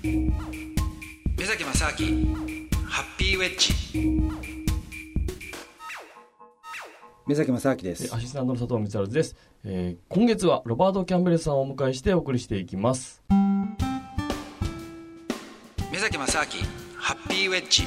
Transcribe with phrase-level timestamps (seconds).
[0.00, 0.30] 目
[1.44, 2.36] 崎正明
[2.86, 3.74] ハッピーウェッジ。
[7.26, 8.14] 目崎正明です。
[8.14, 9.34] アシスタントの佐藤光晴です、
[9.64, 13.24] えー、今月はロバート・キャンベルさんをお迎えしてお送りしていきます。
[15.90, 16.46] 目崎正明
[16.96, 17.82] ハッピーウェッジ。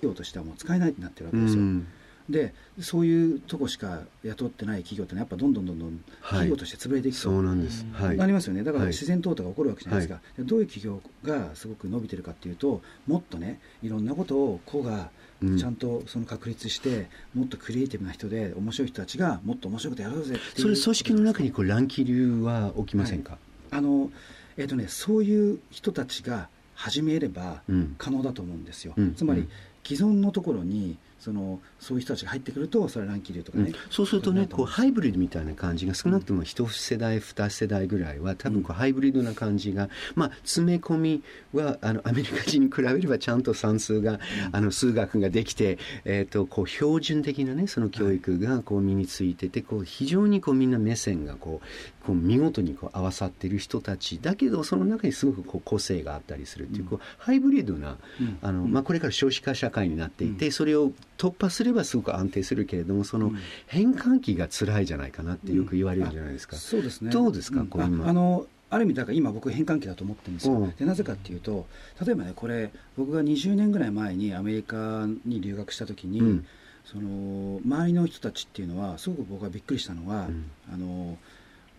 [0.00, 1.88] 業としてはもう使えないってなってるわけですよ、うん
[2.28, 8.62] でそういうとこしか雇ってない企業ってのはやっぱどんどんどんどん企業として潰れていくと、はい、そうなんです、はい、なりますよね。
[8.62, 15.10] だから自然淘汰が起こるわけじゃないですか、はい、どういう企業がすごく伸びてるかっていうともっとねいろんなことを個が
[15.58, 23.38] ちゃんとその確立して、うん、もっとクリエイティブな人で面白い人たちがもっと面白いことやろうぜっていうそれ組織の中にこう乱気流は起きませんか、
[23.70, 24.10] あの
[24.56, 27.62] えーとね、そういう人たちが始めれば
[27.98, 29.48] 可能だと思うんですよ、うん、つまり
[29.84, 41.22] 既存のところにそのそういう人たちが入ってくるとそれは乱気流とかね、うん、そうするとねこうハイブリッドみたいな感じが少なくとも一世代二世代ぐらいは多分こうハイブリッドな感じが、まあ、詰め込み
[41.52, 44.18] はあのアメリカ人に比べればちゃんと算数が、
[44.50, 57.96] あの数学ができて、えー、とこう標準的なねその教育がこう身についててこう非常にこうみんな目線がこうこう見事にこう合わさっている人たちだけどその中にすごくこう個性があったりするっていう,、こうハイブリッドな、
[58.42, 63.32] あのまあ、これから少子化社会になっていて、それを突破すればすごく安定するけれどもその
[63.66, 67.10] 変換期が辛いじゃないかなってよく言われるじゃないですか、そうですね。
[67.10, 68.08] どうですか、こう今。
[68.08, 71.66] あのある意味だから今僕変換期だと思ってるんですよ、でなぜかっていうと
[72.04, 76.46] 例えばねこれ僕が20年ぐらい前にアメリカに留学した時に、うん、
[76.86, 81.18] その周りの人たちっていうのはすごく僕がびっくりしたのは、うん、あの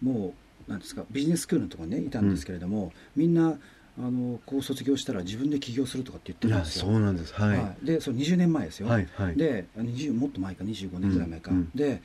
[0.03, 0.35] も
[0.67, 3.57] うなんですかビジネススクールのところにねいたんですけれども、うん、みんな
[3.99, 6.85] あのこう卒業したら自分で起業するとかって言ってるんですよ。
[6.85, 7.33] そうなんです。
[7.33, 7.57] はい。
[7.57, 8.87] はい、で、その20年前ですよ。
[8.87, 11.51] はいはい、で、20もっと前か25年ぐらい前か。
[11.51, 12.01] うん、で、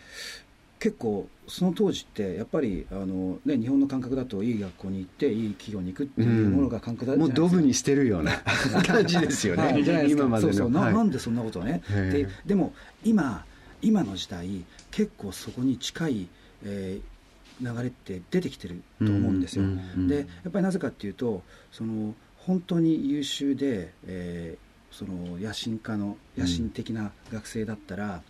[0.78, 8.32] 結構その当時ってやっぱりあの、ね、日本の感覚だといい学校に行っていい企業に行くっていうものが感覚だじゃないですか、うん、もうドブにしてるような
[8.86, 9.70] 感じですよね、は
[10.04, 10.52] い、今までの。
[10.52, 10.70] そうそう。
[10.70, 11.82] な,、なんでそんなことね。
[11.88, 12.72] ででも
[13.04, 13.44] 今
[13.82, 16.28] 今の時代結構そこに近い、
[16.64, 17.17] えー、
[17.60, 19.64] 流れって出てきてると思うんですよ。
[20.06, 21.42] でやっぱりなぜかっていうと
[21.72, 28.22] その本当に優秀で、えー、その野心家の野心的な学生だったら、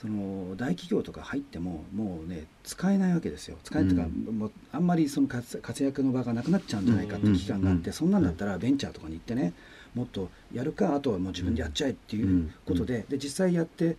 [0.00, 3.56] その大企業とか入ってももうね使えないわけですよ。
[3.64, 9.52] 使えないというか、うん、もうあんまりその活躍の場がなくなっちゃうんじゃないかっていう期間があって、そんなんだったらベンチャーとかに行ってね
[9.94, 13.96] もっとやるかあとはもう自分でやっちゃえっていうことで,、で実際やって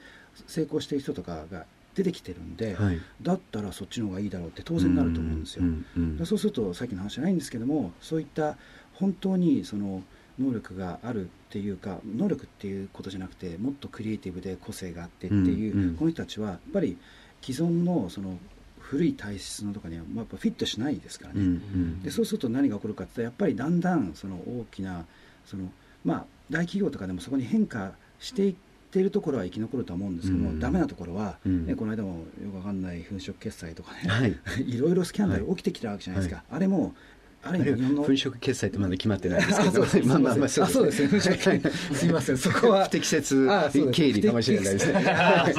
[0.48, 5.64] 成功してる人とかが出てきてるんで、はい、だったらそっちの方がいいだろうって当然なると思うんですよ。
[6.26, 8.58] そうするとさっきの話じゃないんですけどもそういった
[8.94, 10.04] 本当にその
[10.40, 16.98] 能力があるっていうか能力っていうことじゃなくてもっとクリエイティブで個性があってっていう、うんうん、この人たちはやっぱり
[17.42, 18.40] 既存のその
[18.80, 25.06] 古い体質のとかにはやっぱフィットしないですからね、うんうん、でそうすると何が起こるかってやっぱりだんだんその大きな
[25.46, 25.72] その
[26.04, 28.56] まあ大企業とかでもそこに変化してい
[28.94, 34.38] っているところは生き残ると思うんですけども、うん、ダメなところは、ね、この間もよくわかんない粉飾決済とかね、はい、
[34.70, 36.94] いろいろスキャンダル起きてきたわけじゃないですか、はい、あれも
[37.46, 41.02] あれ粉飾決済ってまだ決まってないですけど、 まあまあまあそうです。
[41.06, 41.62] ね。
[41.94, 42.86] すみません、そこは。
[42.86, 43.48] 不適切
[43.92, 45.06] 経理かもしれないですね。
[45.09, 45.52] あ、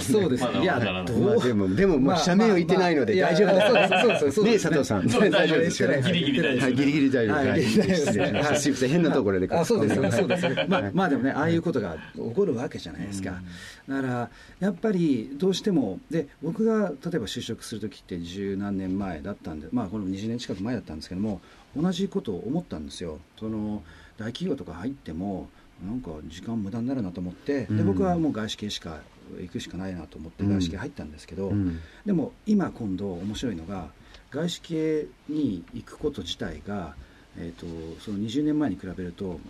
[0.00, 0.62] そうですね。
[0.62, 0.64] い。
[0.64, 1.42] や、どう？
[1.44, 4.42] でもでももう社名を言ってないので大丈夫です。
[4.42, 6.02] ね佐藤さん、大丈夫ですよね。
[6.04, 6.70] ギリギリ大丈夫。
[6.72, 7.62] ギリギリ大丈夫。
[7.62, 8.56] 失礼しました。
[8.56, 8.88] すみません。
[8.88, 9.48] 変なところで。
[9.50, 10.00] あ、そうです。
[10.00, 10.10] ね。
[10.10, 10.48] そうです。
[10.48, 10.66] ね。
[10.68, 13.40] まあまあでもね、ああいうことが起こるわけじゃないですか。
[13.88, 14.30] だから
[14.60, 21.40] やっぱりどうしてもで僕が例えば就職する時って十何年前だったんで、まあこの20年近く前だったんですけども
[21.76, 23.18] 同じことを思ったんですよ。
[23.38, 23.82] その
[24.18, 25.48] 大企業とか入っても
[25.86, 29.00] なんか時間無駄になるなと思って、で僕はもう外資系しか
[29.38, 33.90] 行くしかないなと思って外資系入ったんですけど、うん、でも今今度面白いのが
[34.30, 36.94] 外資系に行くこと自体が、
[37.38, 37.66] えーと、
[38.00, 39.40] その20年前に比べると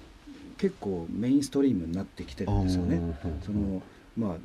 [0.58, 3.00] 結構メインストリームになってきてるんですよね。
[3.44, 3.82] その
[4.16, 4.38] まあ、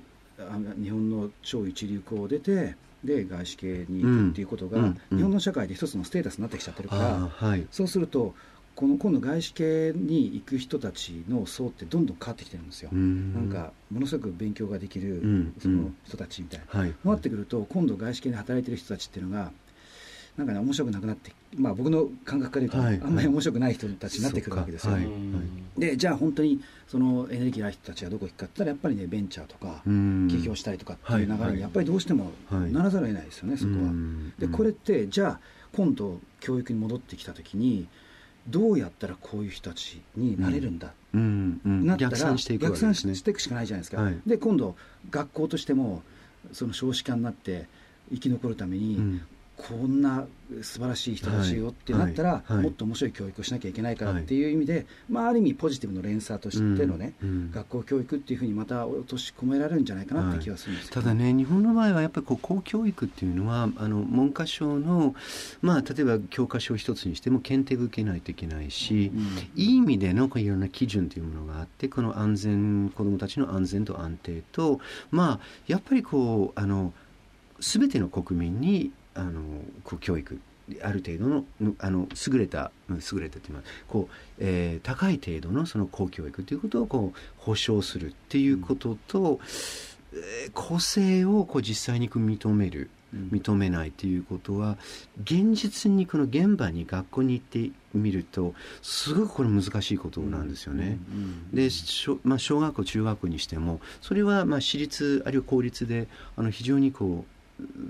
[0.81, 8.33] 日本の超一流校を出てで外資系に行くっていうことが、日本の社会で一つのステータスになってきちゃってるから、はい、そうすると
[8.75, 12.97] この今度外資系に行く人たちの層ってどんどん変わってきてるんですよ、な
[13.39, 19.51] んかものすごく勉強ができるその人たちみたいな、はい、なってくると今度外資系で働いてる人たちっていうのが
[20.37, 25.07] なんかね面白くなくなってまあ僕の感覚から言うと、はい、あんまり面白くない人たちになってくるわけですよ、ね、
[25.77, 33.91] でじゃあ本当にそのエネルギーある人たちがどこ行くかって言ったらやっぱりねベンチャーとか起業したりとかっていう流れにやっぱりどうしてもならざるを得ないですよね、そこは。
[34.37, 35.39] でこれってじゃあ
[35.73, 37.87] 今度教育に戻ってきた時に
[38.47, 41.61] どうやったらこういう人たちになれるんだ、うん。
[41.65, 44.75] うん、なったら逆算していく、ね、逆算していくしかないじゃないですか、はい、で今度
[45.09, 46.03] 学校としても
[46.53, 47.67] その少子化になって
[48.11, 49.19] 生き残るために、
[49.57, 50.25] こんな
[50.61, 57.29] 素晴らしい人たちよってなったら、もっと面白い教育をしなきゃいけないからっていう意味で、まあ、ある意味ポジティブの連鎖としてのね、うん。
[57.29, 63.31] うん学校教育っていうふうにまた落とし込められるんじゃないかなって気がするんですけどただね、日本の場合はやっぱりこう公教育ってい。
[63.31, 65.15] うのは、あの文科省の、
[65.61, 69.11] まあ、例えば教科書一つにしても検定を受けないといけないし、
[69.55, 74.79] いい意味でのこういろんな基準というものがあって、この安全、子どもたちの安全と安定と、
[75.11, 76.93] まあ、やっぱりこう、あの、
[77.59, 79.41] すべての国民に、あの、
[79.83, 80.39] こう教育、
[80.81, 81.27] ある程度
[81.61, 89.39] のあの優れたうん優れたというのはこう、えー高い程度のその公教育ということをこう保障するっていうことと、
[90.13, 93.29] えー個性をこう実際にこう認めるうん。
[93.31, 94.77] 認めないということは
[95.23, 100.97] 現実にこの現場に学校に行ってみるとすごくこれ難しいことなんですよね。
[101.11, 101.51] うん。
[101.55, 107.34] で小,、まあ、小学校中学校にしてもそれはまあ私立あるいは公立であの非常にこう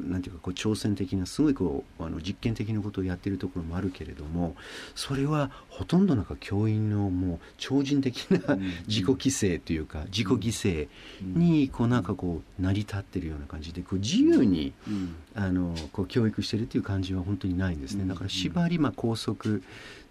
[0.07, 4.55] なんていうかこう挑戦的なすごいこうあの実験的なことをやってるところもあるけれども
[4.93, 8.61] それはほとんどなんか教員のもう超人的なうん。
[8.87, 10.87] 自己規制というか自己犠牲
[11.21, 15.15] にこうなんかこう成り立ってるような感じでこう自由にうん。
[15.37, 18.03] あのこう教育してるっていう感じは本当にないんですね。
[18.03, 18.07] うん。
[18.07, 19.61] だから縛り、まあ、校則っ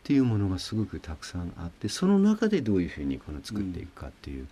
[0.06, 4.46] ていうものがすごくたくさんあってその中でどういうふうにこの作っていくかっていう、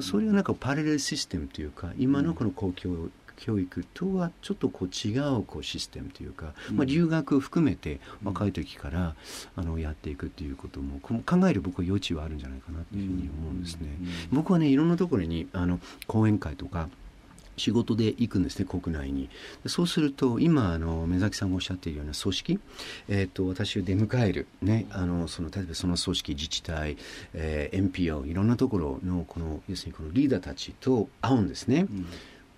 [0.00, 3.08] それはなんかパラレルシステムというか今のこの公共
[3.42, 9.16] 教育とはちょっとこう違うこうシステムというか、まあ、留学を含めて若い時から
[9.56, 13.88] あのやっていくっていうことも考える僕は余地はあるんじゃないかなというふうに思うんですね。
[14.30, 16.88] 僕はねいろんなところにあの講演会とか
[17.56, 19.28] 仕事で行くんですね国内に。
[19.66, 22.60] そうすると今あの目崎さんがおっしゃっているような組織、
[23.08, 26.96] えー、と私を出迎える、ね、あのその例えばその組織自治体、
[27.34, 32.06] えー NPO いろんなところのこの要するにこのリーダーたちと会うんですね、うん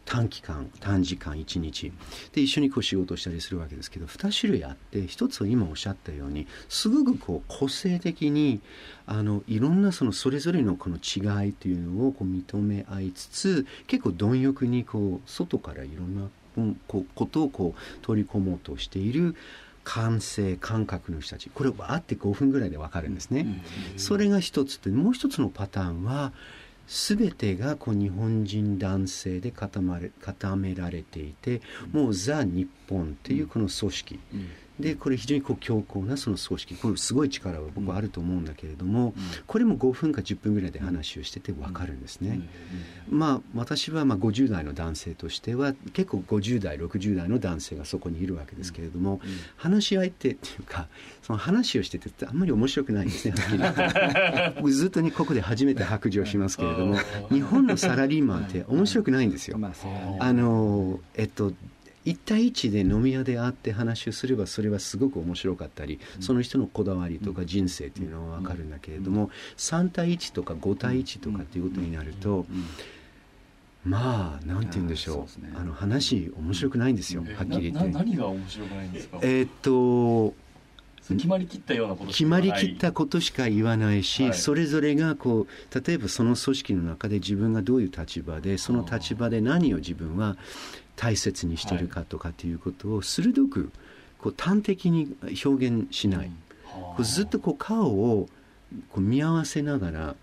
[0.04, 1.92] 短期間短時間1日。
[2.32, 8.60] で一緒にこう仕事をしたりするわけですけど2種類あって1つは今おっしゃったようにすごくこう個性的に
[9.06, 19.34] あのいろんなそのそれぞれのこの違いというのをこう認め合いつつ結構貪欲にこう外からいろんなうんことをこう取り込もうとしている
[19.82, 21.50] 感性感覚の人たち。
[21.52, 23.62] これは会って5分ぐらいで分かるんですね。
[23.96, 26.32] それが一つでもう一つのパターンは
[26.86, 34.20] 全てがこう日本人男性で固まれ固められていてもうザ・日本っていうこの組織。
[34.32, 34.48] うん。
[34.78, 39.14] でこれ非常にこう強硬なその組織これすごい力は僕はあると思うんだけれども
[39.46, 42.40] これも5分か10分ぐらいで話をしてて分かるんですね。
[43.08, 49.20] まあ私はまあ50代の男性としては結構50代60代の男性がそこにいるわけですけれども、
[49.56, 50.88] 話し相手っていうか
[51.22, 53.34] その話をしててあんまり面白くないんですね
[54.66, 56.96] ずっとねここで初めて白状しますけれども
[57.30, 59.58] 日本のサラリーマンって面白くないんですよ。
[60.18, 61.52] あのえっと
[62.04, 72.46] 1対1で飲み屋で会って話をすればそれはすごく面白かったり、その人のこだわりとか人生っていうのは分かるんだけれども、3対1とか5対1とかっていうことになると、
[73.84, 75.58] まあなんて言うんでしょう。
[75.58, 77.92] あの話面白くないんですよ、えはっきり言って。
[77.92, 79.18] な何が面白くないんですか？
[79.22, 80.34] えーっと
[81.06, 84.34] 決まりきったようなことし決まりきったことしか言わないし、はい。
[84.34, 90.38] それぞれがこう例えばその組織の中で自分がどういう立場でその立場で何を自分は
[90.96, 93.70] 大切にしてるかとかっていうことを鋭く
[94.18, 95.14] こう端的に
[95.44, 96.30] 表現しない、
[96.64, 98.28] こうずっとこう顔を
[98.90, 100.16] こう見合わせながら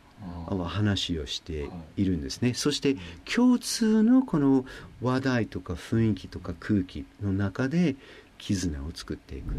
[0.66, 2.98] 話をしているんですね、そして
[3.32, 4.66] 共通のこの
[5.02, 7.96] 話題とか雰囲気とか空気の中で
[8.42, 9.58] 絆を作っていくっ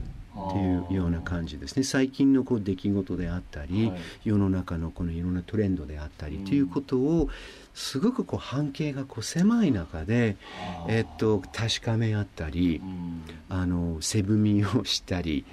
[0.52, 1.84] ていうような感じですね。
[1.84, 4.00] 最近のこう出来事であったり、はい。
[4.24, 7.28] 世の中のこのいろんなトレンドであったりということを
[7.74, 10.36] すごくこう半径がこう狭い中で、
[10.88, 12.82] えっと、確かめ合ったり
[13.48, 15.44] あの背踏みをしたり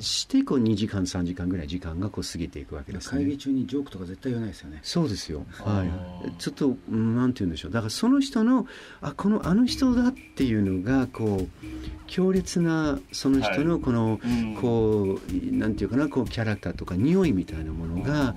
[0.00, 3.24] してこう2時間3時間ぐらい時間がこう過ぎていくわけですね。
[3.24, 4.80] 会議中にジョークとか絶対言わないですよね。
[4.82, 6.28] そうですよ、あはー。
[6.28, 7.70] い、ちょっとうんなんて言うんでしょう。
[7.72, 8.66] だからその人の
[9.00, 11.66] あこのあの人だっていうのがこう
[12.06, 14.50] 強烈なその人のこの、うん。
[14.60, 18.34] こうなんていうかなこうキャラクターとか匂いみたいなものが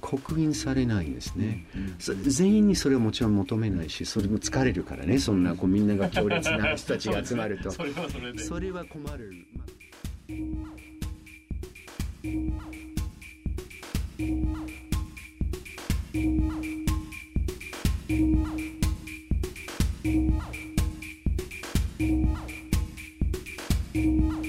[0.00, 1.66] 刻印されないんですね、
[1.98, 5.18] そ全員にそれはもちろん求めないしそれも疲れるからね。
[5.18, 7.70] そんなこうみんなが強烈な人たちが集まると。
[8.38, 9.32] それは困る、
[10.30, 10.36] ま
[24.34, 24.39] あ